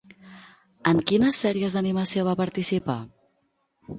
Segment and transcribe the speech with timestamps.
[0.91, 2.99] En quines sèries d'animació va participar?